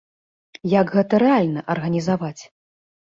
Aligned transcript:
Як 0.79 0.87
гэта 0.95 1.19
рэальна 1.25 1.65
арганізаваць? 1.77 2.39